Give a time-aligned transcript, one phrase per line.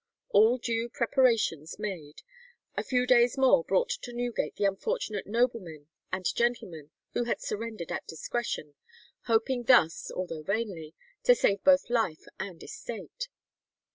[0.29, 2.23] All due preparations made,
[2.75, 7.91] a few days more brought to Newgate the unfortunate noblemen and gentlemen who had surrendered
[7.91, 8.73] at discretion,
[9.25, 10.95] hoping thus, although vainly,
[11.25, 13.27] to save both life and estate.